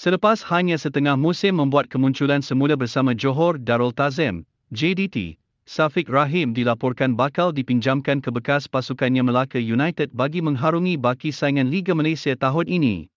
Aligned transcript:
Selepas 0.00 0.40
hanya 0.48 0.80
setengah 0.80 1.12
musim 1.12 1.60
membuat 1.60 1.92
kemunculan 1.92 2.40
semula 2.40 2.72
bersama 2.72 3.12
Johor 3.12 3.60
Darul 3.60 3.92
Tazim, 3.92 4.48
JDT, 4.72 5.36
Safiq 5.68 6.08
Rahim 6.08 6.56
dilaporkan 6.56 7.12
bakal 7.12 7.52
dipinjamkan 7.52 8.24
ke 8.24 8.32
bekas 8.32 8.64
pasukannya 8.64 9.20
Melaka 9.20 9.60
United 9.60 10.08
bagi 10.16 10.40
mengharungi 10.40 10.96
baki 10.96 11.28
saingan 11.28 11.68
Liga 11.68 11.92
Malaysia 11.92 12.32
tahun 12.32 12.72
ini. 12.72 13.12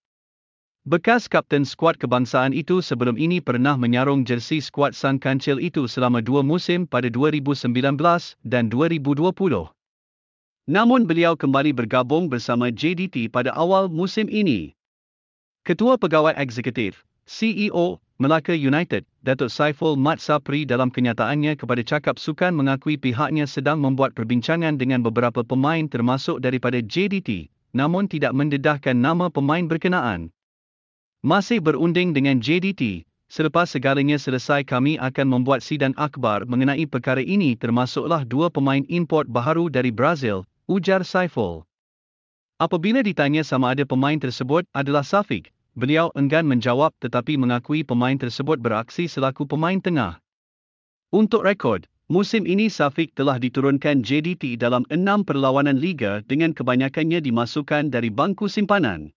Bekas 0.84 1.32
kapten 1.32 1.64
skuad 1.64 1.96
kebangsaan 1.96 2.52
itu 2.52 2.84
sebelum 2.84 3.16
ini 3.16 3.40
pernah 3.40 3.80
menyarung 3.80 4.28
jersey 4.28 4.60
skuad 4.60 4.92
Sang 4.92 5.24
Kancil 5.24 5.64
itu 5.64 5.88
selama 5.88 6.20
dua 6.20 6.44
musim 6.44 6.84
pada 6.84 7.08
2019 7.08 7.72
dan 8.44 8.68
2020. 8.68 9.32
Namun 10.68 11.08
beliau 11.08 11.40
kembali 11.40 11.72
bergabung 11.72 12.28
bersama 12.28 12.68
JDT 12.76 13.32
pada 13.32 13.56
awal 13.56 13.88
musim 13.88 14.28
ini. 14.28 14.76
Ketua 15.64 15.96
Pegawai 15.96 16.36
Eksekutif, 16.36 17.08
CEO, 17.24 17.96
Melaka 18.20 18.52
United, 18.52 19.08
Datuk 19.24 19.48
Saiful 19.48 19.96
Mat 19.96 20.20
Sapri 20.20 20.68
dalam 20.68 20.92
kenyataannya 20.92 21.56
kepada 21.56 21.80
Cakap 21.80 22.20
Sukan 22.20 22.52
mengakui 22.52 23.00
pihaknya 23.00 23.48
sedang 23.48 23.80
membuat 23.80 24.12
perbincangan 24.12 24.76
dengan 24.76 25.00
beberapa 25.00 25.40
pemain 25.40 25.88
termasuk 25.88 26.44
daripada 26.44 26.84
JDT, 26.84 27.48
namun 27.72 28.12
tidak 28.12 28.36
mendedahkan 28.36 28.92
nama 28.92 29.32
pemain 29.32 29.64
berkenaan. 29.64 30.36
Masih 31.24 31.64
berunding 31.64 32.12
dengan 32.12 32.44
JDT, 32.44 33.08
selepas 33.32 33.72
segalanya 33.72 34.20
selesai 34.20 34.68
kami 34.68 35.00
akan 35.00 35.32
membuat 35.32 35.64
sidang 35.64 35.96
akbar 35.96 36.44
mengenai 36.44 36.84
perkara 36.92 37.24
ini 37.24 37.56
termasuklah 37.56 38.28
dua 38.28 38.52
pemain 38.52 38.84
import 38.92 39.32
baharu 39.32 39.72
dari 39.72 39.96
Brazil, 39.96 40.44
ujar 40.68 41.08
Saiful. 41.08 41.64
Apabila 42.62 43.02
ditanya 43.02 43.42
sama 43.42 43.74
ada 43.74 43.82
pemain 43.82 44.16
tersebut 44.16 44.70
adalah 44.78 45.02
Safiq, 45.02 45.50
beliau 45.74 46.14
enggan 46.14 46.46
menjawab 46.46 46.94
tetapi 47.02 47.34
mengakui 47.34 47.82
pemain 47.82 48.14
tersebut 48.14 48.62
beraksi 48.62 49.10
selaku 49.10 49.50
pemain 49.50 49.82
tengah. 49.82 50.22
Untuk 51.10 51.46
rekod, 51.46 51.90
musim 52.14 52.46
ini 52.46 52.70
Safiq 52.70 53.10
telah 53.18 53.42
diturunkan 53.42 54.06
JDT 54.06 54.62
dalam 54.62 54.86
enam 54.94 55.26
perlawanan 55.26 55.82
liga 55.82 56.22
dengan 56.30 56.54
kebanyakannya 56.54 57.26
dimasukkan 57.26 57.90
dari 57.90 58.14
bangku 58.14 58.46
simpanan. 58.46 59.10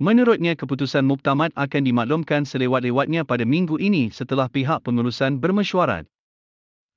Menurutnya 0.00 0.56
keputusan 0.56 1.04
muktamad 1.04 1.52
akan 1.52 1.82
dimaklumkan 1.84 2.48
selewat-lewatnya 2.48 3.28
pada 3.28 3.42
minggu 3.42 3.76
ini 3.76 4.08
setelah 4.08 4.48
pihak 4.48 4.80
pengurusan 4.86 5.36
bermesyuarat. 5.42 6.08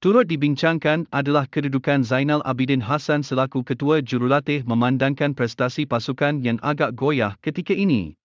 Turut 0.01 0.25
dibincangkan 0.25 1.05
adalah 1.13 1.45
kedudukan 1.45 2.01
Zainal 2.01 2.41
Abidin 2.41 2.81
Hassan 2.81 3.21
selaku 3.21 3.61
ketua 3.61 4.01
jurulatih 4.01 4.65
memandangkan 4.65 5.37
prestasi 5.37 5.85
pasukan 5.85 6.41
yang 6.41 6.57
agak 6.65 6.97
goyah 6.97 7.37
ketika 7.45 7.77
ini. 7.77 8.17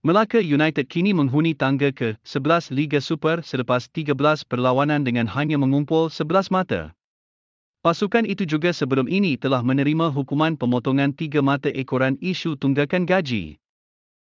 Melaka 0.00 0.40
United 0.40 0.88
kini 0.88 1.12
menghuni 1.12 1.52
tangga 1.52 1.92
ke-11 1.92 2.72
Liga 2.72 3.04
Super 3.04 3.44
selepas 3.44 3.92
13 3.92 4.16
perlawanan 4.48 5.04
dengan 5.04 5.28
hanya 5.28 5.60
mengumpul 5.60 6.08
11 6.08 6.48
mata. 6.48 6.96
Pasukan 7.84 8.24
itu 8.24 8.48
juga 8.48 8.72
sebelum 8.72 9.04
ini 9.04 9.36
telah 9.36 9.60
menerima 9.60 10.08
hukuman 10.08 10.56
pemotongan 10.56 11.12
tiga 11.12 11.44
mata 11.44 11.68
ekoran 11.76 12.16
isu 12.24 12.56
tunggakan 12.56 13.04
gaji. 13.04 13.60